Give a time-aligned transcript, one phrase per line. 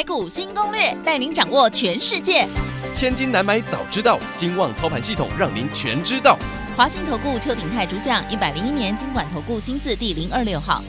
[0.00, 2.48] 台股新攻略，带您掌握全世界。
[2.94, 6.38] 千金难买早知道，金旺操盘系统让您全知道。
[6.74, 10.82] 华信投顾邱鼎泰主讲，一百零一年金管投顾新字第零二六号。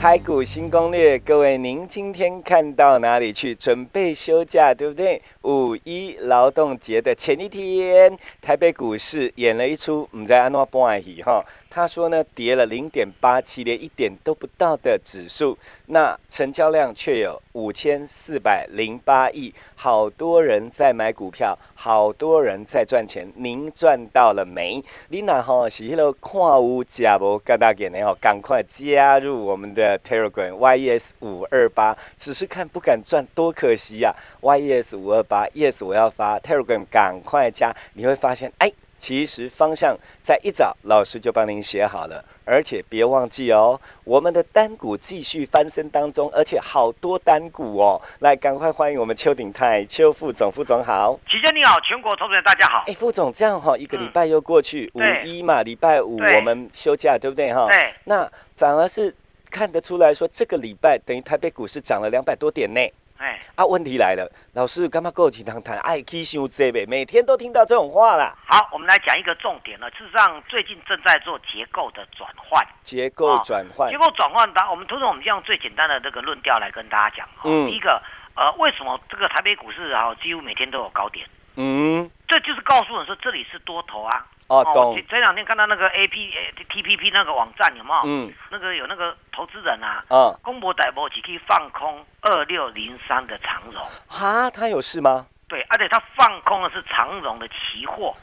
[0.00, 3.54] 台股新攻略，各位，您今天看到哪里去？
[3.54, 5.20] 准备休假，对不对？
[5.42, 11.44] 五一劳动节的前一天，台北股市演了一出唔知安怎半戏哈。
[11.68, 15.56] 他说呢，跌了零点八七，连一点都不到的指数，
[15.88, 23.30] 那成交量却有五千四百零八亿，好多人在买股票，好多人在赚钱。
[23.36, 24.82] 您赚到了没？
[25.10, 27.38] 你那哈是迄个看有假无？
[27.44, 29.89] 跟大家呢，赶快加入我们的。
[29.98, 36.38] Telegram YES 五二八，只是看不敢赚，多可惜呀！YES 五二八，Yes 我要发。
[36.40, 57.66] Telegram，赶快加，你会发现，哎，其实方向在一早老师就帮您写好了，而且别忘记哦，我们的单股继续翻身当中，而且好多单股哦，来赶快欢迎我们邱鼎泰邱副总，副总好，齐先你好，全国投资人大家好，哎，副总这样哈，一个礼拜又过去，五一嘛，礼拜五我们休假，对不对哈？
[57.68, 59.14] 对，那反而是。
[59.50, 62.80] 看得出来说，这个礼拜等于台北股市涨了两百多点呢。
[63.18, 66.86] 哎，啊，问题来了，老师干嘛跟我经常谈爱 K 修 Z 呗？
[66.86, 68.34] 每天都听到这种话啦。
[68.46, 69.90] 好，我们来讲一个重点了。
[69.90, 72.66] 事实上，最近正在做结构的转换。
[72.82, 73.90] 结构转换。
[73.90, 77.28] 结构转换，当我们通常我们用最简单的这个论调来跟大家讲。
[77.44, 77.66] 嗯。
[77.68, 78.02] 第一个，
[78.36, 81.28] 呃，为什么这个台北股市啊，几乎每天都有高点？
[81.56, 82.10] 嗯。
[82.30, 84.24] 这就是告诉你说，这里是多头啊。
[84.46, 84.96] 哦，懂。
[85.08, 86.32] 这两天看到那个 A P
[86.68, 88.02] T P P 那个网站有没有？
[88.04, 93.84] 嗯，那个有那个投资人啊，嗯，公博逮博只可以放空二六零三的长荣。
[94.08, 95.26] 哈，他有事吗？
[95.48, 98.14] 对，而且他放空的是长荣的期货。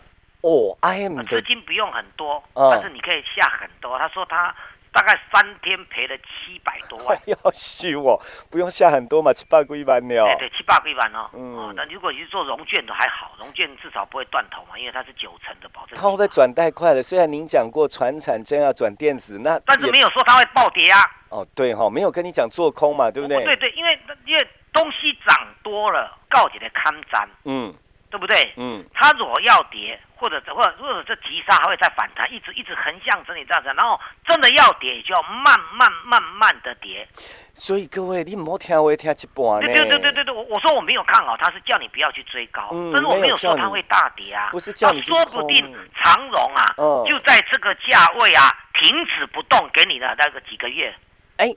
[0.42, 4.00] 哦，I M 资金不用很多，但是你可以下很多。
[4.00, 4.56] 他说他。
[4.98, 8.20] 大概三天赔了七百多万，要虚哦，
[8.50, 10.26] 不用下很多嘛，七八个一万了。
[10.26, 11.30] 对对，七八个一万哦。
[11.34, 15.96] 嗯，那如果你是做融券的还好，融券至少不会断头嘛，因为它是九成的保证。
[15.96, 17.04] 它会不会转太快了？
[17.04, 21.00] 虽然您讲过船产真要转电子，那但是没有说它会暴跌啊。
[21.30, 23.44] 哦，对哈，没有跟你讲做空嘛，对不对？
[23.44, 27.30] 对对，因为因为东西涨多了，告解的看涨。
[27.44, 27.72] 嗯。
[28.10, 28.54] 对不对？
[28.56, 37.08] 嗯，它如果要跌，或者或者或者这急杀还会再反弹，一直一直横向整理这样子，然后真的要跌，就要慢慢慢慢的跌。
[37.54, 39.68] 所以各位，你唔好听我听一半呢。
[39.68, 44.50] 对对对对对，我我说我没有看好，他是叫你不要去追高，但是我没有说它会大跌啊。
[44.52, 46.74] 不是叫你说不定长荣啊，
[47.06, 50.96] 就在这个价位啊，停止不动，给你的那个几个月。
[51.38, 51.48] 哎。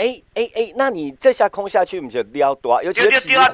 [0.00, 3.44] 哎哎哎，那你这下空下去，你就丢多，尤其是期货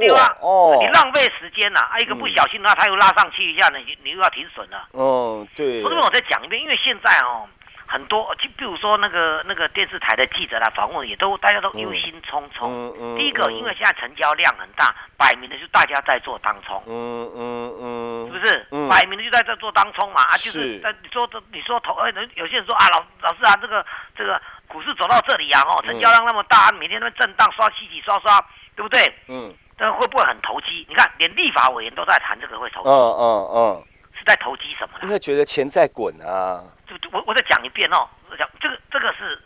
[0.41, 1.81] 哦，你浪费时间呐！
[1.81, 4.87] 啊，一个不小心的话，它又拉上去一下，你你又要停损了。
[4.93, 5.83] 哦，对。
[5.83, 7.49] 不是，我再讲一遍，因为现在哦。
[7.89, 12.67] 很多，就比如说那个那个电视台的记者来访问，也都大家都忧心忡忡。
[12.69, 16.83] 嗯第一个，因为现在成交量很大，摆明的就大家在做当冲。
[16.89, 18.67] 嗯嗯嗯，是不是？
[18.91, 20.21] 摆明的就在这做当冲嘛？
[20.23, 23.87] 啊，就是在你说这你说投，呃，有些人说啊，老老师啊，这个
[24.19, 28.41] 这个股市走到这里啊，哦，成交量那么大，每天都震荡刷洗洗刷刷，
[28.75, 29.13] 对不对？
[29.29, 29.55] 嗯。
[29.79, 30.87] 但会不会很投机？
[30.89, 32.89] 你看，连立法委员都在谈这个会投机。
[32.89, 33.85] 嗯嗯嗯。
[34.19, 35.01] 是在投机什么呢？
[35.03, 36.65] 因为觉得钱在滚啊。
[36.87, 39.39] 就我我再讲一遍哦，讲这个这个是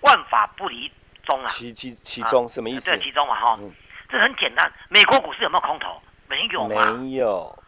[0.00, 0.90] 万法不离
[1.24, 2.90] 中啊，其其其中什么意思？
[2.90, 3.58] 对其中嘛哈，
[4.10, 4.70] 这很简单。
[4.90, 6.00] 美国股市有没有空头？
[6.28, 6.92] 没有吗？
[6.92, 7.61] 没有。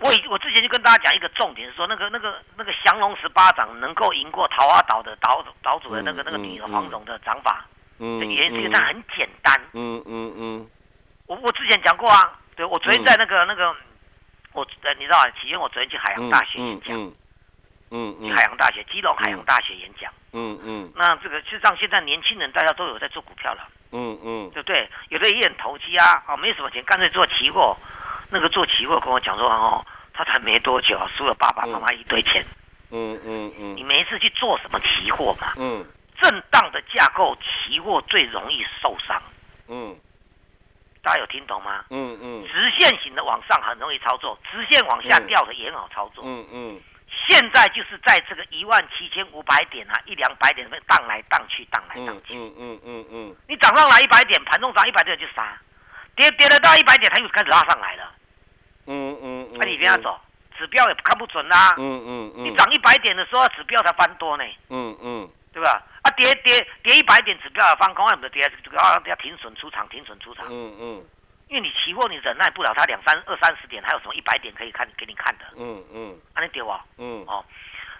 [0.00, 7.66] 我我之前就跟大家讲一个重点，是说那个那个那个降龙十八掌能够赢过桃花岛的岛岛主的那个那个女黄蓉的掌法，
[7.98, 9.60] 嗯，原因是它很简单。
[9.72, 10.70] 嗯嗯嗯。
[11.26, 13.76] 我我之前讲过啊，对我昨天在那个那个
[14.52, 16.96] 我呃你知道，起因我昨天去海洋大学演讲。
[17.92, 20.10] 嗯嗯，海洋大学，基隆海洋大学演讲。
[20.32, 23.68] 嗯嗯，那这个事实上现在年轻人大家都有在做股票了。
[23.92, 24.88] 嗯嗯，对不对？
[25.08, 27.76] 有的也很投机啊，哦，没什么钱，干脆做期货。
[28.32, 29.84] 那个做期货跟我讲说，哦，
[30.22, 32.44] 他才没多久，输了爸爸妈妈一堆钱。
[32.90, 35.54] 嗯嗯嗯，你没事去做什么期货嘛？
[35.56, 35.82] 嗯，
[36.20, 39.22] 震荡的架构，期货最容易受伤。
[39.68, 39.96] 嗯，
[41.02, 41.84] 大家有听懂吗？
[41.88, 46.22] 嗯嗯，直线型的往上很容易操作，直线往下掉的也很好操作。
[46.26, 46.80] 嗯嗯。
[47.28, 52.34] 现在就是在这个一万七千五百点啊，一两百点荡来荡去，荡来荡去。
[52.34, 53.36] 嗯嗯嗯嗯。
[53.48, 55.42] 你涨上来一百点，盘中涨一百点就杀；
[56.14, 58.12] 跌跌了到一百点，它又开始拉上来了。
[58.90, 60.18] 嗯嗯嗯，那你跟他走，
[60.58, 61.74] 指标也看不准啦。
[61.78, 65.82] 嗯嗯嗯，你涨一百点的时候，指标才翻多呢，嗯嗯对吧？
[66.02, 70.46] 啊，跌跌跌一百点，指标也翻空，我们的跌这个要要停损出场，停损出场。
[70.50, 71.04] 嗯嗯
[71.48, 75.44] 因为你期货你忍耐不了它两三二三十点，还有什么一百点可以看给你看的？
[75.56, 76.84] 嗯嗯啊，你丢啊！
[76.96, 77.44] 嗯哦，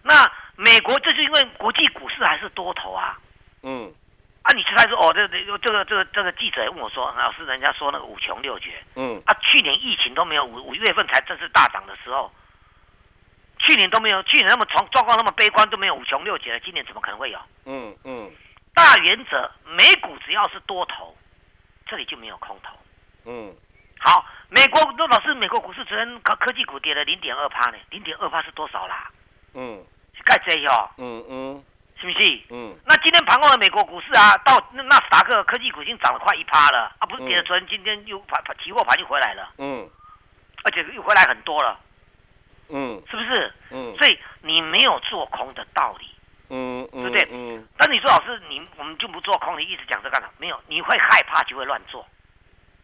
[0.03, 3.19] 那美国就是因为国际股市还是多头啊。
[3.65, 3.93] 嗯
[4.43, 8.83] 啊，你才说哦，这这这个这个这个记者问我说，老师，人家说那个五穷六绝。
[8.97, 9.23] 嗯。
[9.27, 12.33] 啊，去年疫情都没有，五五月份才正式大涨的时候，
[13.59, 17.39] 去年都没有，去年那么状状况那么悲观都没有五穷六绝了，今年怎么可能会有？
[17.67, 18.31] 嗯嗯。
[18.73, 21.15] 大原则，美股只要是多头，
[21.87, 22.75] 这里就没有空头。
[23.27, 23.55] 嗯。
[23.99, 29.11] 好，美国那老师，美国股市昨天科科技股跌了零点二趴呢，零点二趴是多少啦？
[29.53, 29.85] 嗯。
[30.17, 31.65] 是盖这哦，嗯嗯
[32.01, 32.41] 是不是？
[32.51, 39.89] 嗯那今天盘后的美国股市啊，到那纳斯达克科技股已经涨了快一趴了啊，不是跌了，嗯昨天今天又盘盘期货盘又回来了，嗯
[40.65, 41.79] 而且又回来很多了，
[42.71, 43.53] 嗯是不是？
[43.71, 46.07] 嗯所以你没有做空的道理。
[46.53, 50.29] 嗯嗯，对不对嗯但你说老师，你我们就不做空，你一直讲这干啥？
[50.39, 52.05] 没有，你会害怕就会乱做。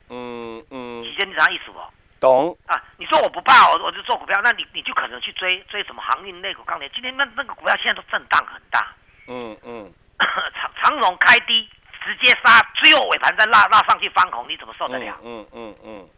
[0.09, 1.81] 嗯嗯期，间你啥意思不？
[2.21, 6.89] 懂，啊，你说我不怕，我我就做股票，那你你就可能去追追什么航运、类股、钢铁。
[6.95, 8.87] 今天那那个股票现在都震荡很大，
[9.29, 11.69] 嗯嗯 长长荣开低
[12.05, 15.19] 直接杀，最后尾盘再拉拉上去翻红，你怎么受得了？
[15.23, 16.09] 嗯嗯嗯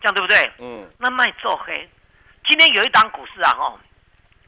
[0.00, 0.52] 这样对不对？
[0.58, 1.88] 嗯那卖做黑。
[2.48, 3.78] 今天有一档股市啊，吼，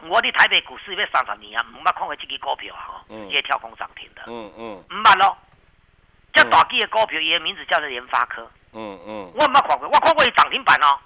[0.09, 5.37] 我的台北股市要三十年啊，唔捌看过这支股票啊，吼，嗯直接跳空涨停的，嗯嗯唔捌咯。
[6.33, 10.99] 这大基的股票，伊的名字叫做联发科，嗯嗯我唔捌看过，我看过伊涨停板哦，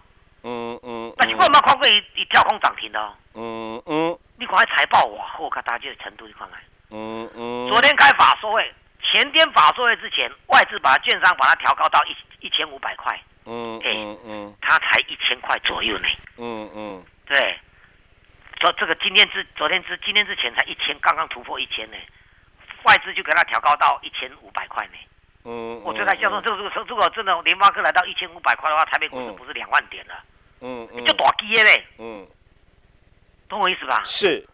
[0.43, 3.15] 嗯嗯，但是我唔捌看过伊伊跳空涨停的哦。
[3.35, 6.61] 嗯嗯你看迄财报哇，好看大这个程度，你看看。
[6.95, 16.07] 嗯嗯，昨天开法说会，前天法说会之前，外资把券商把它调高到一一千五百块，嗯嗯嗯它才一千块左右呢。
[16.37, 17.59] 嗯嗯对，
[18.61, 21.97] 昨这个今天之昨天之今天之前才一千，刚刚突破一千呢，
[22.85, 24.93] 外资就给它调高到一千五百块呢。
[25.47, 30.15] 嗯，我最开销售，这个这个如果真的联发科来到一千五百块的话，台北股市不是两万点了，
[30.61, 32.25] 嗯嗯就大基的嘞，嗯
[33.49, 34.01] 懂我意思吧？
[34.05, 34.54] 是，它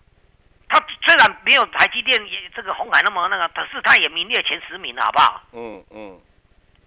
[1.10, 5.42] 虽然没有台积电也这个红海那么那个，可是它也名列前十名了，好不好？
[5.50, 6.16] 嗯嗯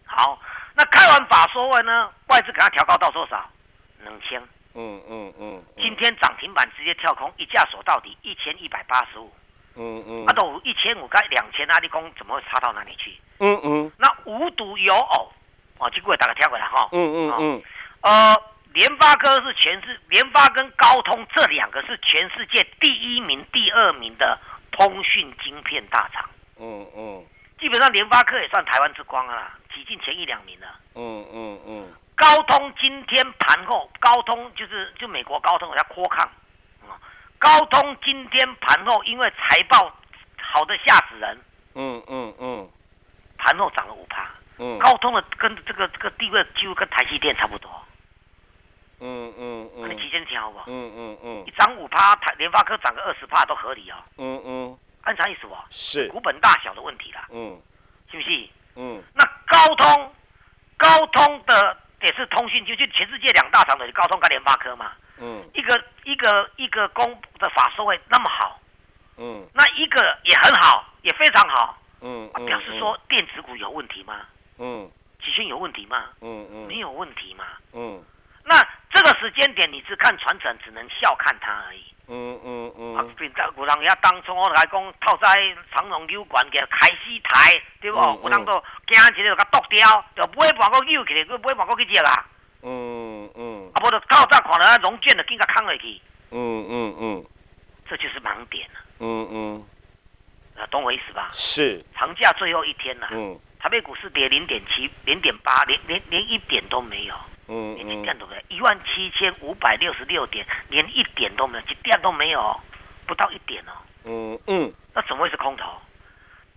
[0.05, 0.39] 好，
[0.75, 3.43] 那开完法说完呢，外资给它调高到多少？
[4.01, 4.41] 两千。
[4.75, 9.29] 嗯嗯嗯，今天涨停板直接跳空，一价锁到底一千一百八十五，
[9.75, 13.19] 嗯嗯啊，都一千五该两千，阿你讲怎么会差到哪里去？
[13.39, 15.29] 嗯嗯那无独有偶，
[15.79, 17.63] 哦，结果大家跳过来哈，嗯嗯嗯
[18.03, 18.35] 呃，
[18.73, 24.37] 联发科是全世，联发跟高通这两个是全世界第一名、第二名的
[24.71, 26.27] 通讯晶片大厂，
[26.59, 27.25] 嗯嗯。
[27.59, 30.67] 基本上联发科也算台湾之光啊啦，挤进前一两名了。
[30.95, 31.93] 嗯嗯嗯。
[32.15, 36.25] 高通今天盘后，高通就是就美国高通，我叫扩抗，
[36.81, 36.97] 啊，
[37.37, 39.95] 高通今天盘后因为财报
[40.41, 41.39] 好的吓死人，
[41.75, 42.69] 嗯嗯嗯。
[43.37, 44.23] 盘后涨了五趴。
[44.57, 44.79] 嗯。
[44.79, 47.69] 高通的跟这个这个地位几乎跟台积电差不多，
[49.05, 50.63] 嗯嗯嗯你期间听好不好？
[50.67, 53.95] 嗯嗯嗯一涨五趴，台联发科涨个二十趴都合理哦。
[54.17, 55.53] 嗯嗯按啥意思不？
[55.69, 57.61] 是，股本大小的问题啦，嗯
[58.09, 58.49] 是不是？
[58.75, 60.13] 嗯那高通，
[60.77, 64.93] 高通的也是通讯，就就全世界两大厂的高通跟联发科嘛。
[65.19, 67.05] 嗯一个一个一个公
[67.39, 68.59] 的法收会那么好，
[69.17, 74.21] 嗯那一个也很好，也非常好，啊、嗯嗯，表示说电子股有问题吗？
[74.59, 74.89] 嗯
[75.23, 76.05] 期权有问题吗？
[76.21, 77.43] 嗯嗯没有问题嘛。
[77.73, 78.01] 嗯
[78.43, 81.83] 那这个时间点，你只看传承，只能笑看它而已。
[82.07, 85.33] 嗯嗯啊嗯，变在有人遐当初我来讲，透在
[85.73, 87.97] 长隆酒馆给开始台，对不？
[87.97, 88.51] 嗯有人都
[88.87, 92.25] 惊一个就甲剁掉，就买半个扭起来，佮买半个去接啊。
[92.61, 97.25] 嗯嗯啊，无就透早看到融券就紧甲扛落去，嗯嗯嗯
[97.89, 98.79] 这就是盲点了。
[98.99, 99.65] 嗯嗯，
[100.57, 101.29] 啊，懂我意思吧？
[101.31, 107.15] 是，长假最后一天了，嗯台北股市跌零点七、零点八，连连连一点都没有，
[107.53, 112.59] 嗯连一嗯点都没有，一万七千五百六十六点，连一点都没有，一点都没有哦，
[113.05, 113.71] 不到一点哦，
[114.05, 115.79] 嗯嗯那怎么会是空头？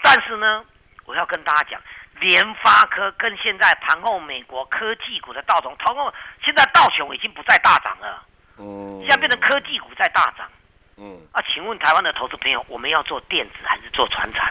[0.02, 0.64] 但是呢，
[1.04, 1.80] 我要跟大家讲，
[2.20, 6.12] 联发科跟现在盘后美国科技股的道琼，盘后
[6.42, 8.22] 现在道琼已经不再大涨了，
[8.58, 10.48] 嗯，现在变成科技股在大涨。
[10.98, 14.50] 嗯啊，请问台湾的投资朋友，我们要做电子还是做船产？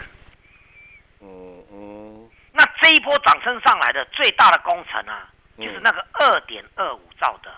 [1.20, 7.50] 嗯嗯那这一波涨升上来的最大的工程啊，嗯就是那个二点二五兆的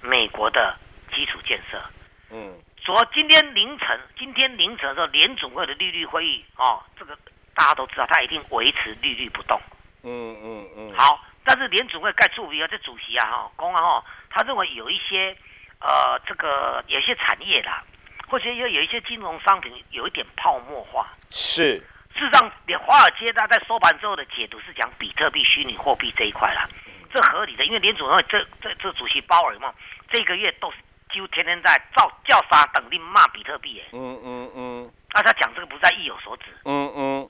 [0.00, 0.76] 美国的
[1.14, 1.82] 基础建设。
[2.30, 7.16] 嗯昨今天凌晨，今天凌晨的时候，联总会的利率会议哦，这个
[7.54, 9.60] 大家都知道，它一定维持利率不动。
[10.04, 15.36] 嗯嗯嗯，好，但是联储会盖处比啊，这主席啊哈，公啊哈，他认为有一些
[15.80, 17.84] 呃这个有些产业啦，
[18.26, 21.08] 或者有有一些金融商品有一点泡沫化。
[21.30, 21.76] 是，
[22.14, 26.66] 事实上，连华尔街他在收盘之后的解读是讲比特币、虚拟货币这一块啦，
[27.12, 29.74] 这合理的，因为联储会这这这主席鲍尔嘛，
[30.10, 30.76] 这个月都是
[31.12, 34.92] 几乎天天在造叫杀等令骂比特币，哎，嗯嗯嗯。
[35.14, 37.28] 那他讲这个不在意有所指，嗯嗯，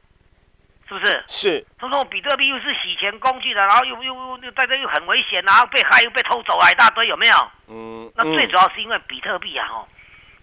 [0.88, 1.24] 是不是？
[1.28, 7.50] 是，他说比特币又是洗钱工具的，然后又又又又在这又很危险，然后被害又被偷走啊一大堆，有没有？
[7.68, 9.88] 嗯，那最主要是因为比特币啊，哦，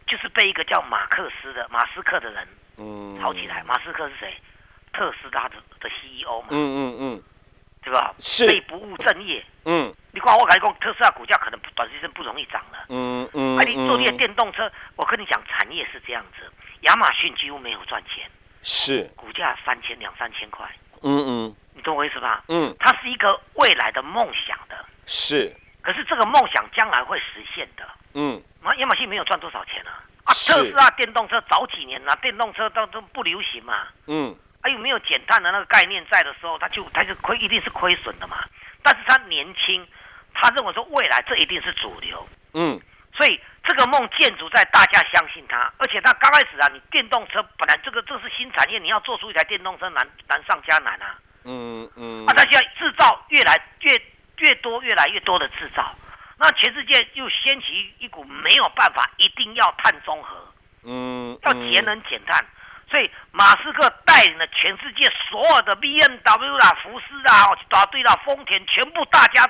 [0.07, 3.19] 就是被一个叫马克思的马斯克的人嗯。
[3.19, 3.63] 炒起来。
[3.65, 4.33] 马斯克是谁？
[4.93, 7.23] 特斯拉的的 CEO 嘛，嗯嗯嗯
[7.85, 8.13] 对吧？
[8.19, 9.45] 是被不务正业。
[9.65, 12.85] 嗯你看我跟你讲，特斯拉股价可能短时间不容易涨了。
[12.89, 16.51] 嗯嗯，啊，你做这些电动车，我跟你讲，产业是这样子，
[16.81, 18.29] 亚马逊几乎没有赚钱，
[18.63, 20.65] 是，股价三千两三千块，
[21.03, 22.43] 嗯嗯你懂我意思吧？
[22.47, 27.85] 嗯它是一个未来的梦想的，是，可是这个梦想将来会实现的。
[28.13, 30.01] 嗯啊，亚马逊没有赚多少钱啊！
[30.23, 33.83] 啊，特斯拉电动车早几年啊、电动车都都不流行嘛。
[34.07, 34.33] 嗯
[34.65, 38.43] 还有没有减碳的那个概念在的时候，他就他就亏，一定是亏损的嘛。
[38.81, 39.87] 但是他年轻，
[40.33, 42.81] 他认为说未来这一定是主流，嗯
[43.15, 51.15] 所以这个梦建筑在大家相信他，而且他刚开始啊，你电动车本来这个这是新产业，你要做出一台电动车难难上加难啊。
[51.43, 54.01] 嗯嗯啊，他现在制造越来越
[54.37, 55.93] 越多，越来越多的制造，
[56.39, 60.35] 那全世界又掀起一股没有办法，一定要碳中和，
[60.85, 62.43] 嗯，要节能减碳。
[62.95, 69.43] 所以马斯克带领了全世界所有的 B M W 啦、福斯啦、一大堆啦、丰田，全部大家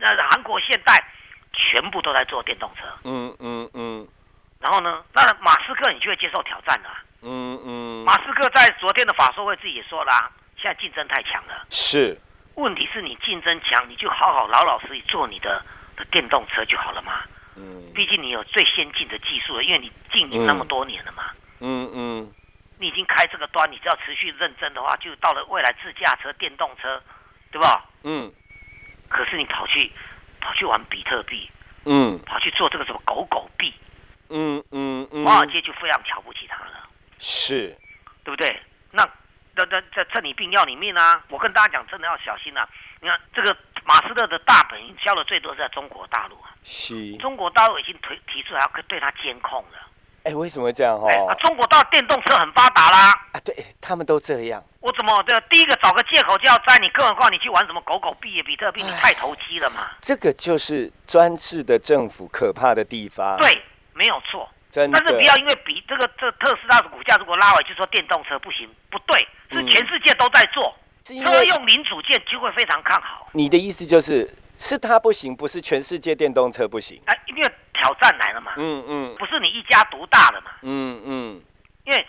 [0.00, 1.02] 呃韩国现代
[1.50, 2.82] 全部都在做电动车。
[3.04, 4.06] 嗯嗯嗯
[4.60, 6.90] 然后呢，那马斯克你就会接受挑战了。
[7.22, 10.30] 嗯嗯，马斯克在昨天的法说会自己也说啦、
[10.60, 11.64] 现在竞争太强了。
[11.70, 12.14] 是，
[12.56, 15.64] 问题是你竞争强，你就好好老老实实做你的
[15.96, 17.22] 的电动车就好了嘛。
[17.56, 21.30] 嗯毕竟你有最先进的技术了，因为你经营那么多年了嘛。
[21.62, 22.32] 嗯嗯
[22.80, 27.00] 你已经开这个端，你只要持续认真的话，就到了未来自驾车、电动车，
[27.52, 27.84] 对吧？
[28.04, 28.32] 嗯
[29.10, 29.92] 可是你跑去
[30.40, 31.50] 跑去玩比特币，
[31.84, 33.74] 嗯跑去做这个什么狗狗币，
[34.30, 37.76] 嗯嗯嗯，华尔街就非常瞧不起他了，是，
[38.24, 38.58] 对不对？
[38.92, 39.04] 那
[39.54, 41.22] 那那这趁你病要你命啊！
[41.28, 42.66] 我跟大家讲，真的要小心啊！
[43.00, 49.89] 你看这个马斯克的大本营销的最多是在中国大陆啊，是，中国大陆已经推提出来要对他监控了。
[50.24, 53.10] 哎，为什么会这样哦？，中国到电动车很发达啦。
[53.32, 55.38] 啊，对他们都这样，我怎么这？
[55.48, 59.88] 第一个找个借口就要摘你，更何况你去玩什么狗狗币、比特币，你太投机了嘛？
[60.00, 63.62] 这个就是专制的政府可怕的地方。，对，
[63.94, 64.48] 没有错。
[64.68, 64.98] 真的。
[64.98, 69.18] 但是不要因为比这个这特斯拉的股价如果拉回，就说电动车不行，不对，
[69.50, 73.28] 是嗯全世界都在做，车用零组件就会非常看好。
[73.32, 77.00] 你的意思就是，是它不行，不是全世界电动车不行。
[77.80, 81.42] 挑战来了嘛，嗯嗯不是你一家独大的嘛，嗯嗯
[81.84, 82.06] 因为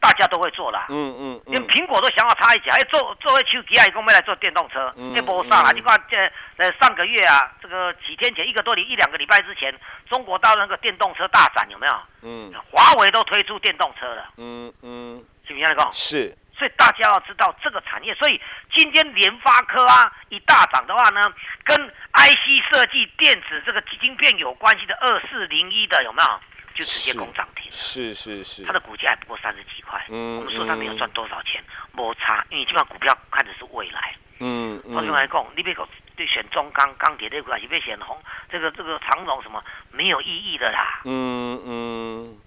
[0.00, 0.86] 大家都会做啦。
[0.88, 5.72] 嗯嗯连嗯，苹果都想要插一脚，哎，做做为手机啊，一共没来做电动车，嗯那不上啊！
[5.72, 6.16] 嗯你看这
[6.56, 9.74] 呃上个月啊，这个几天前一个多礼一两个礼拜之前，
[10.08, 11.92] 中国到那个电动车大展有没有？
[12.22, 15.86] 嗯华为都推出电动车了，嗯嗯，是不是那个？
[15.92, 18.38] 是，所以大家要知道这个产业，所以
[18.70, 21.32] 今天联发科啊一大涨的话呢，
[21.64, 21.74] 跟
[22.12, 26.28] IC 设计电子这个晶片有关系的二四零一的有没有？
[26.74, 27.70] 就直接攻涨停了。
[27.70, 34.14] 是是是它，的股价还不过三十几块，嗯我们说它没有赚多少钱，摩擦，因为基本上股票看的是未来。
[34.38, 41.00] 嗯我另外讲，你别搞对选中钢钢铁这股，还是别选红这个这个长荣什么没有意义的啦。
[41.06, 42.38] 嗯嗯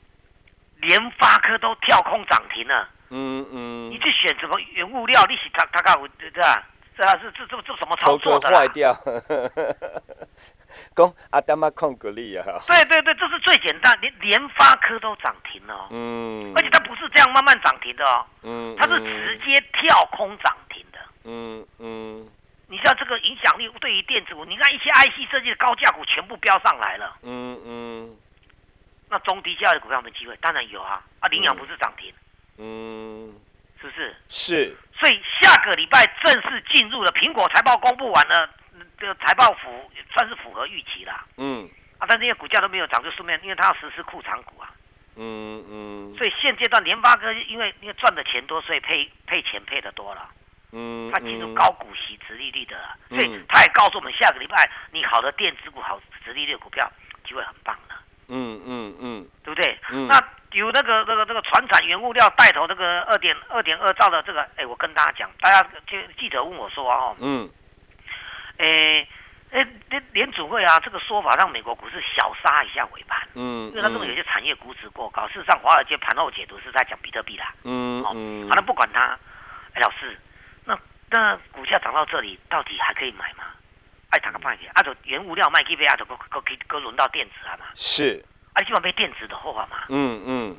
[0.77, 3.89] 联发科都跳空涨停了，嗯嗯。
[3.91, 6.63] 你去选什么原物料，你是他他干对吧？
[6.95, 8.67] 这是这这这怎么操作的坏？
[8.69, 8.93] 掉。
[10.95, 15.74] 讲阿达玛控股力啊，对对对，这是最简单，连联发科都涨停了。
[15.75, 21.00] 哦，嗯，而且它不是这样慢慢涨停的哦，嗯，它是直接跳空涨停的。
[21.25, 22.27] 嗯嗯。
[22.67, 28.15] 你知道这个影响力对于电子股，你看一些 IC 设计的高价股全部飙上来了，嗯嗯。
[29.10, 30.36] 那中低价的股票有没有机会？
[30.41, 32.15] 当然有啊，啊，领养不是涨停，嗯，
[32.57, 34.15] 是不是？
[34.27, 38.50] 是，所以下个礼拜正式进入了苹果财报公布完了，
[38.98, 41.25] 这个财报符算是符合预期啦。
[41.38, 41.69] 嗯。
[42.00, 44.69] 啊，但是因为股价都没有涨，就顺便因为它要实施库藏股啊，
[45.15, 46.15] 嗯嗯。
[46.17, 50.29] 所以现阶段联发科因为因为赚的钱多，所以配配钱配的多了，
[50.74, 52.77] 嗯，它进入高股息、直利率的
[53.10, 56.91] 所以他也告诉我们下个礼拜你好的电子股、好直利率的股票
[57.25, 57.95] 机会很棒的，
[58.27, 59.27] 嗯嗯嗯。
[59.43, 59.79] 对不对？
[59.91, 60.07] 嗯。
[60.07, 60.19] 那
[60.53, 67.50] 有那个那个那个船产原物料带头那个二点二点二兆的这个，哎，我跟大家讲，大家就记者问我说哦，嗯
[68.57, 69.07] 哎，诶
[69.51, 75.27] 诶，联联储会啊，这个说法让美国股市小杀一下尾盘，嗯，因为他这种有些产业估值过高。
[75.27, 77.53] 事实上，华尔街盘后解读是在讲比特币啦。
[77.63, 79.17] 嗯哦，嗯好，那不管它，
[79.74, 80.17] 哎，老师，
[80.65, 80.77] 那
[81.10, 83.43] 那股价涨到这里，到底还可以买吗？
[84.10, 90.57] 哎，打个半天，啊，就原物料卖给别啊，就搁搁搁搁轮到电子啊嘛，是，啊，基本上被电子的后啊嘛，嗯嗯。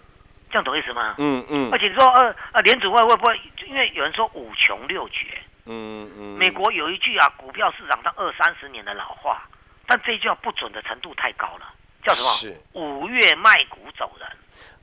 [0.51, 1.17] 这样懂意思吗？
[1.19, 1.69] 嗯嗯。
[1.73, 3.41] 而且你说呃呃，联储会会不会？
[3.67, 5.27] 因为有人说五穷六绝，
[5.67, 9.43] 嗯嗯，美国有一句啊，股票市场上二三十年的老话，
[9.87, 11.73] 但这一句话不准的程度太高了，
[12.05, 12.31] 叫什么？
[12.31, 12.61] 是。
[12.73, 14.29] 五月卖股走人。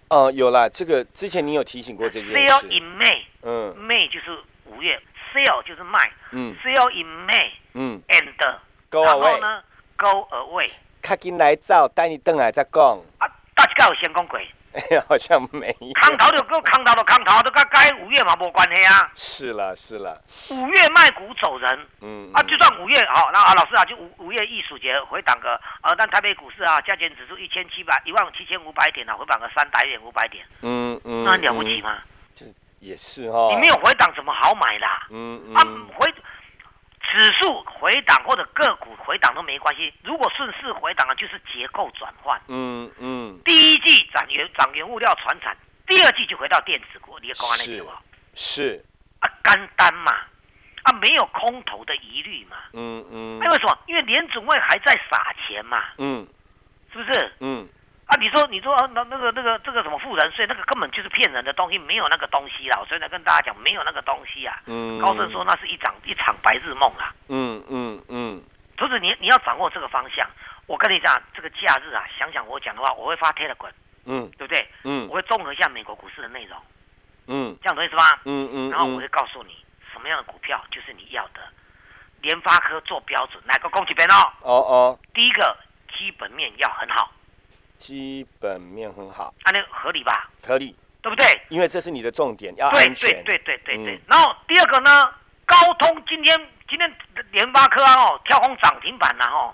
[0.10, 3.74] 哦，有啦，这个之前你有提醒过这件，sell，in May，嗯。
[3.80, 5.02] May 就是五月
[5.34, 6.12] ，sell 就是卖。
[6.32, 8.02] 嗯，sell in May 嗯。
[9.40, 9.64] 呢
[9.96, 10.70] ，go away
[11.02, 14.40] 卡紧来走，带你等来再讲，啊，大家有先讲过，
[15.08, 20.18] 好像没有，空头就跟空头就空头，都跟该五月嘛没关系啊，是啦是啦，
[20.52, 21.88] 五月卖股走人。
[22.00, 31.98] 嗯啊，就算五月好，那啊老师啊，就五五月艺术节回档个，呃，但台北股市啊，加权指数一千七百一万七千五百点啊，回档个三百点五百点，嗯嗯，那很了不起吗？
[32.34, 32.46] 这
[32.80, 35.06] 也是哦，你没有回档怎么好买啦？
[35.10, 36.10] 嗯啊嗯，回
[37.12, 42.40] 指数回档或者个股回档都没关系，如果顺势回档啊，就是结构转换。
[42.48, 45.54] 嗯嗯第一季涨原涨原物料传产，
[45.86, 48.02] 第二季就回到电子股，你也讲安那是对吧？
[48.34, 48.86] 是，
[49.20, 50.14] 啊，干单嘛，
[50.84, 52.56] 啊，没有空头的疑虑嘛。
[52.72, 53.78] 嗯嗯因，为什么？
[53.88, 56.26] 因为联总会还在撒钱嘛，嗯
[56.94, 57.34] 是不是？
[57.42, 57.68] 嗯
[58.06, 62.82] 啊，你说你说啊那那个那个这个什么富人税，那个根本就是骗人的东西，没有那个东西啦。
[62.88, 64.62] 所以呢，跟大家讲，没有那个东西啊。
[64.68, 67.14] 嗯，高盛说那是一场一场白日梦啊。
[67.28, 68.42] 嗯嗯嗯
[68.82, 70.28] 同时你你要掌握这个方向。
[70.66, 73.70] 我跟你讲，这个假日啊，想想我讲的话，我会发 Telegram，
[74.06, 74.68] 嗯对不对？
[74.84, 76.58] 嗯我会综合一下美国股市的内容，
[77.28, 78.22] 嗯这样懂意思吧？
[78.26, 79.56] 嗯嗯，然后我会告诉你
[79.94, 81.42] 什么样的股票就是你要的。
[82.22, 84.34] 联发科做标准，哪个攻击边哦？
[84.42, 85.56] 哦哦，第一个
[85.96, 87.12] 基本面要很好，
[87.78, 90.30] 基本面很好，啊，那合理吧？
[90.46, 91.26] 合理，对不对？
[91.50, 93.86] 因为这是你的重点，要对安全，对对对对对。
[93.86, 95.14] 对然后第二个呢，
[95.46, 96.40] 高通今天
[96.72, 96.90] 今天
[97.32, 99.54] 联发科啊哦跳空涨停板了哦，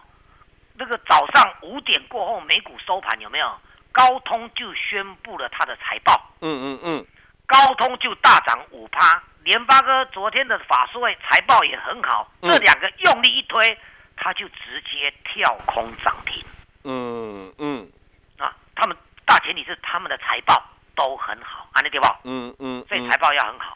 [0.75, 3.59] 那个早上五点过后美股收盘有没有？
[3.91, 7.05] 高通就宣布了他的财报，嗯嗯嗯，
[7.47, 9.19] 高通就大涨五趴。
[9.43, 13.75] 联发科昨天的法说会财报也很好，嗯这两个用力一推，
[14.15, 16.45] 它就直接跳空涨停
[16.83, 17.91] 嗯嗯
[18.37, 18.53] 啊！
[18.75, 22.19] 他们大前提是他们的财报都很好，安利对吧？
[22.25, 23.75] 嗯嗯，所以财报要很好。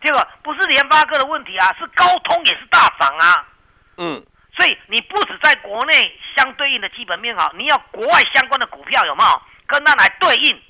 [0.00, 3.46] 第二个不是联发科的问题啊，是高通也是大涨啊。
[3.96, 4.24] 嗯
[4.56, 10.62] 所以你不止在国内相对应的基本面好，你要国外相关的股票有没有跟它来对应？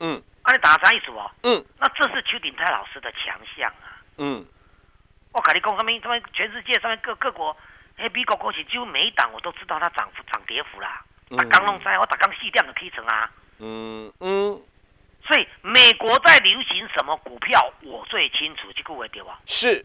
[0.00, 1.30] 嗯啊，你打啥意思哦？
[1.42, 3.94] 嗯那这是邱鼎泰老师的强项啊！
[4.18, 4.44] 嗯
[5.32, 7.56] 我跟你讲，上面上面全世界上面各各国，
[7.96, 11.02] 哎，美国国企几乎每一档我都知道它涨幅涨跌幅啦。
[11.30, 13.30] 嗯啊，刚弄在我打刚细量的 K 成啊。
[13.58, 14.60] 嗯嗯，
[15.26, 19.38] 所以美国在流行什么股票，我最清楚，这个位对吧？
[19.46, 19.84] 是，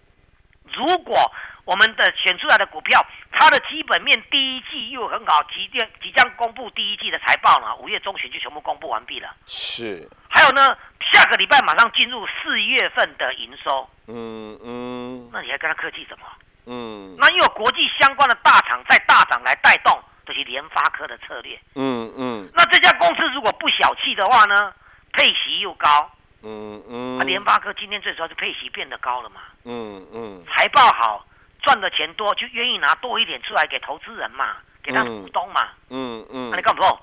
[0.74, 1.32] 如果
[1.66, 9.34] 我们的选出来的股票，它的基本面第一季又很好，即将即将公布第一季的财报呢，五月中旬就全部公布完毕了。
[9.46, 10.78] 是，还有呢，
[11.14, 16.26] 下个礼拜马上进入四月份的营收，嗯嗯那你还跟他客气什么？
[16.68, 21.60] 嗯那又有国际相关的大厂在大涨来带动，这是联发科的策略。
[21.76, 24.72] 嗯嗯那这家公司如果不小气的话呢，
[25.14, 26.12] 配息又高，
[26.44, 30.44] 嗯嗯，啊，联发科今天最主要是配息变得高了嘛，嗯嗯。
[30.48, 31.26] 财报好，
[31.62, 36.50] 赚的钱多，就愿意拿多一点出来给投资人嘛，给他的股东嘛，嗯嗯。
[36.52, 37.00] 那、你干不懂？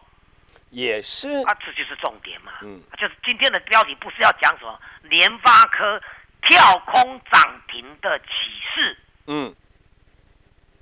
[0.70, 2.52] 也是，啊，这就是重点嘛。
[2.62, 2.82] 嗯。
[2.98, 6.00] 就是今天的标题不是要讲什么联发科
[6.42, 8.26] 跳空涨停的启
[8.74, 9.54] 示，嗯。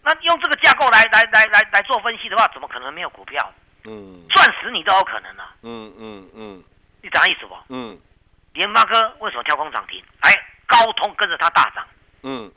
[0.02, 3.52] 那用这个架构来来来来来做分析的话，怎么可能没有股票？
[3.84, 4.24] 嗯。
[4.30, 5.54] 赚死你都有可能啊！
[5.62, 6.64] 嗯嗯嗯
[7.06, 7.56] 你懂意思不？
[7.68, 7.96] 嗯
[8.52, 10.02] 联发科为什么跳空涨停？
[10.20, 10.32] 哎，
[10.66, 11.86] 高通跟着它大涨，
[12.22, 12.50] 嗯，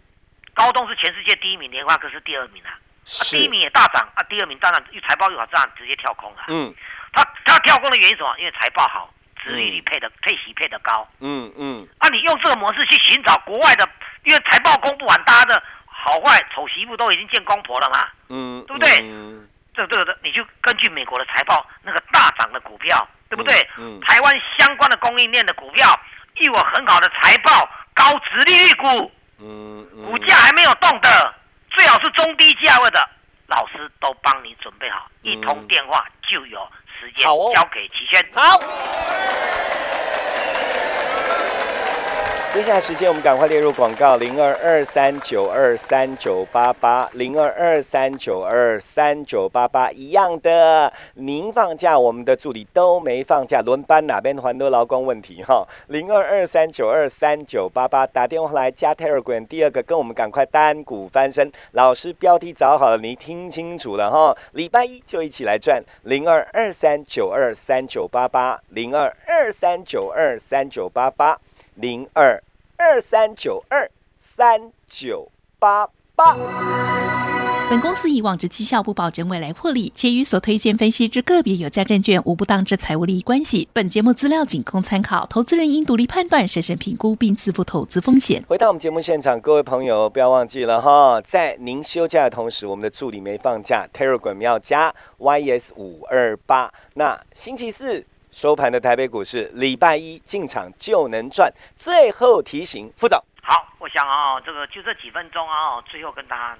[0.56, 2.72] 高通是全世界第一名，联发科是第二名啊。
[2.72, 6.46] 啊是，第一名也大涨啊，第二名当然又财报又好，这样直接跳空了。
[6.48, 6.74] 嗯
[7.14, 8.34] 它它跳空的原因是什么？
[8.40, 11.08] 因为财报好，殖利率配的配息配的高。
[11.20, 13.88] 嗯嗯啊，你用这个模式去寻找国外的，
[14.24, 18.08] 因为财报公布完，大家的好坏丑媳妇都已经见公婆了嘛。
[18.30, 23.68] 嗯，对不对嗯这个这个的，你就根据美国的财报那个大涨的股票，对不对？
[24.06, 26.00] 台湾相关的供应链的股票，
[26.36, 31.34] 又有很好的财报，高值利率股，股价还没有动的，
[31.72, 33.10] 最好是中低价位的，
[33.48, 36.68] 老师都帮你准备好，一通电话就有
[37.00, 38.30] 时间交给齐轩。
[38.34, 38.60] 好。
[42.52, 50.92] 接下来时间，我们赶快列入广告：零二二三九二三九八八，零二二三九二三九八八，一样的。
[51.14, 55.64] 您放假，我们的助理都没放假，轮班哪边还多劳工问题哈？
[55.90, 59.46] 零二二三九二三九八八，打电话来加 Telegram。
[59.46, 64.36] 第二个，跟我们赶快单股翻身，老师标题找好了，你听清楚了哈。
[64.54, 71.40] 礼拜一就一起来赚，零二二三九二三九八八，零二二三九二三九八八。
[71.80, 72.44] 零二
[72.76, 76.36] 二三九二三九八八。
[77.70, 83.70] 本公司以往之绩效不保证未来获利，且与所推荐分析之个别有价证券无不当之财务利益关系。
[83.72, 88.44] 本节目资料仅供参考，投资人应独立判断、审慎评估并自负投资风险。
[88.50, 96.74] 回到我们节目现场，各位朋友不要忘记了哈，在您休假的同时，我们的助理没放假，Telegram 要加 YS 五二八。
[96.96, 98.04] 那星期四。
[98.32, 101.52] 收盘的台北股市，礼拜一进场就能赚。
[101.76, 106.58] 最后提醒副总，好，我想啊，这个就这几分钟啊，最后跟大家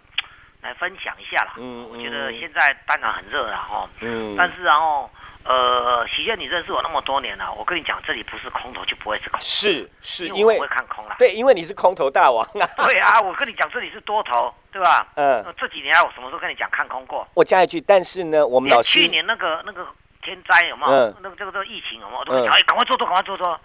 [0.62, 1.54] 来分享一下啦。
[1.58, 3.88] 嗯，我觉得现在当然很热了哈。
[4.00, 4.36] 嗯。
[4.36, 5.10] 但是然后，
[5.44, 9.40] 呃，喜鹊，你认识我那么多年了，我跟你讲，这里不是空头就不会是空。
[9.40, 11.16] 是是，因为我会看空了。
[11.20, 12.66] 对，因为你是空头大王啊。
[12.84, 15.08] 对啊，我跟你讲，这里是多头，对吧？
[15.16, 15.46] 嗯。
[15.56, 17.28] 这几年我什么时候跟你讲看空过？
[17.36, 19.86] 我加一句，但是呢，我们老去年那个那个。
[20.24, 21.16] 天灾有没有？
[21.22, 22.26] 那个这个这个疫情有没有？
[22.26, 23.60] 都讲哎，赶快做多，赶快做多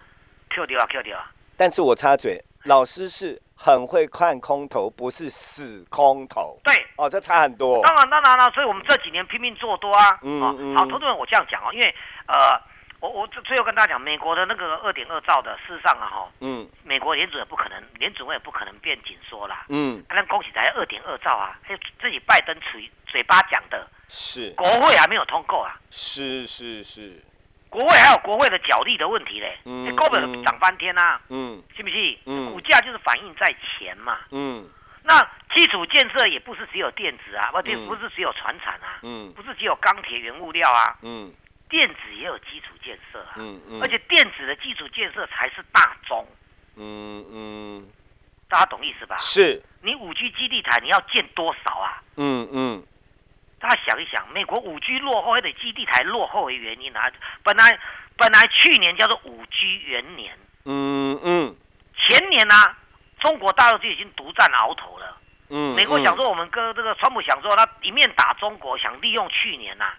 [0.50, 1.30] ，Q 掉啊，Q 掉啊！
[1.56, 6.58] 但是我插嘴，老师是很会看空头，不是死空头。
[6.64, 7.82] 对，哦，这差很多。
[7.84, 10.18] 当然，当然了，所以我们这几年拼命做多啊。
[10.22, 10.76] 嗯嗯。
[10.76, 11.94] 好，投资人，我这样讲哦，因为
[12.26, 12.60] 呃。
[13.04, 27.22] 我我最最后跟大家讲，美国的那个二点二兆的，事实上啊哈，嗯，美国联储也不可能，联储也不可能变紧缩啦，嗯，那恭喜才二点二兆啊，还有自己拜登嘴嘴巴讲的，是，国会还没有通过啊，是是是，
[27.68, 32.18] 国会还有国会的角力的问题嘞，嗯，根本涨翻天呐，嗯，信不信？
[32.24, 34.66] 嗯，股价就是反映在钱嘛，嗯，
[35.02, 35.20] 那
[35.54, 41.30] 基础建设也不是只有电子啊，不，不是只有船产啊，嗯，不是只有钢铁原物料啊，嗯。
[41.74, 46.24] 电子也有基础建设啊，嗯嗯，而且电子的基础建设才是大宗，
[46.76, 47.88] 嗯嗯，
[48.48, 49.16] 大家懂意思吧？
[49.18, 52.00] 是，你五 G 基地台你要建多少啊？
[52.16, 52.86] 嗯嗯，
[53.58, 57.10] 大家想一想，美国五 G 落后，还得基地台落后的原因啊？
[57.42, 57.76] 本来
[58.16, 61.56] 本来去年叫做五 G 元年，嗯嗯，
[61.98, 62.54] 前年呢，
[63.18, 69.92] 中国大陆就已经独占鳌头了，嗯，美国想说我们跟这个川普想说他一面打中国，想利用去年呐。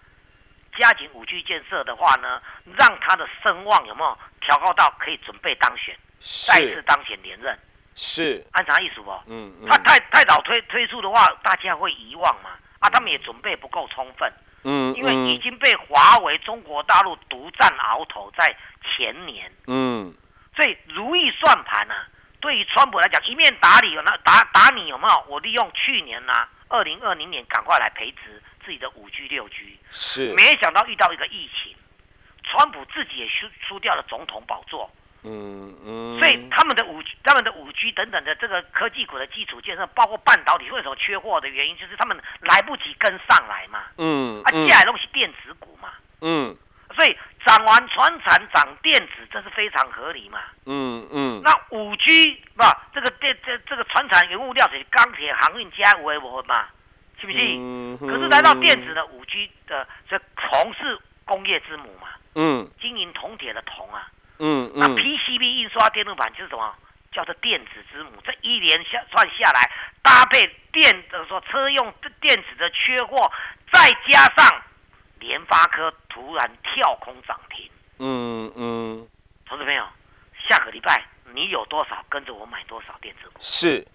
[0.78, 2.40] 加紧五 G 建设的话呢，
[2.76, 7.58] 让他的声望有没有调高到可以准备当选，再次当选连任？
[7.94, 9.10] 是，按啥意思不？
[9.26, 12.50] 嗯，他太太早推推出的话，大家会遗忘嘛？
[12.78, 14.30] 啊，他们也准备不够充分。
[14.64, 19.50] 嗯，因为已经被华为中国大陆独占鳌头，在前年。
[19.66, 20.12] 嗯，
[20.54, 21.94] 所以如意算盘呢，
[22.40, 25.24] 对于川普来讲，一面打你有，那打打你有没有？
[25.28, 26.32] 我利用去年呢，
[26.68, 28.42] 二零二零年赶快来培植。
[28.66, 31.72] 自己的五 G 六 G 是，没想到遇到一个疫情，
[32.42, 34.90] 川普自己也输输掉了总统宝座。
[35.22, 43.84] 嗯嗯，所以他们的五他们的五 G 等等的这个科技股的基础建设，包括半导体为什么缺货的原因，就是他们来不及跟上来嘛。
[43.98, 45.90] 嗯，啊，接下来东西电子股嘛。
[46.20, 46.56] 嗯，
[46.94, 50.40] 所以涨完船产涨电子，这是非常合理嘛。
[50.66, 56.66] 嗯嗯，那五 G 不，这个电这这个船产原物料是钢铁航运加微博嘛。
[57.20, 57.98] 信不信？
[57.98, 62.08] 可是来到电子的五 G 的，这铜是工业之母嘛？
[62.34, 64.08] 嗯，经营铜铁的铜啊。
[64.38, 66.74] 嗯那 PCB 印刷电路板就是什么？
[67.10, 68.10] 叫做电子之母。
[68.22, 69.70] 这一连下算下来，
[70.02, 73.32] 搭配电的说车用电子的缺货，
[73.72, 74.62] 再加上
[75.18, 77.70] 联发科突然跳空涨停。
[77.98, 79.08] 嗯嗯。
[79.46, 79.88] 投资朋友，
[80.46, 81.02] 下个礼拜
[81.32, 83.40] 你有多少跟着我买多少电子股？
[83.40, 83.86] 是。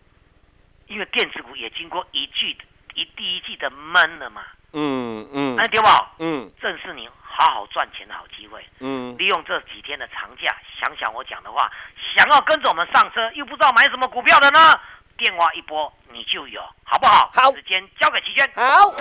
[0.87, 2.57] 因为电子股也经过一句。
[2.95, 5.87] 一第一季的闷了嘛，嗯嗯，那对不？
[6.19, 11.71] 嗯，正是你好好赚钱的好机会，嗯，利用这几天的长假，想想我讲的话，
[12.15, 14.79] 想要跟着我们上车，又不知道买什么股票的呢？
[15.17, 17.29] 电话一拨你就有，好不好？
[17.33, 18.49] 好，时间交给齐轩。
[18.55, 18.91] 好。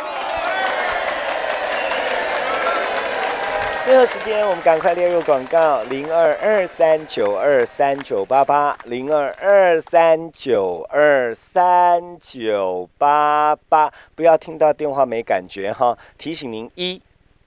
[3.82, 13.90] 最后时间，我们赶快列入广告：零二二三九二三九八八，零二二三九二三九八八。
[14.14, 15.96] 不要听到电话没感觉哈！
[16.18, 17.00] 提醒您：一，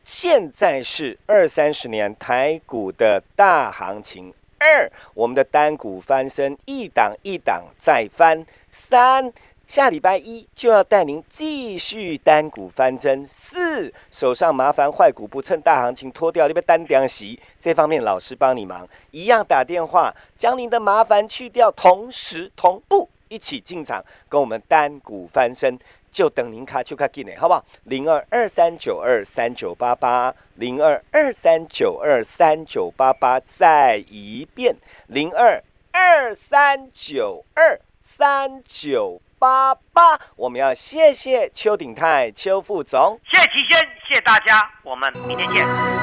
[0.03, 9.31] 现在是二三十年台股的大行情；二，我们的单股翻身，一档一档再翻；三。
[9.65, 13.25] 下礼拜一就要带您继续单股翻身。
[13.25, 25.79] 四手上麻烦坏股不趁大行情脱掉，你被单点席这方面老师帮你忙，一样打电话将您的麻烦去掉，同时同步一起进场跟我们单股翻身，
[26.11, 27.65] 就等您卡丘卡进来，好不好？
[27.85, 34.75] 零二二三九二三九八八，零二二三九二三九八八，再一遍
[35.07, 39.19] 零二二三九二三九。
[39.43, 43.77] 八八，我们要谢谢邱鼎泰邱副总，谢谢齐先，
[44.07, 46.02] 谢谢大家，我们明天见。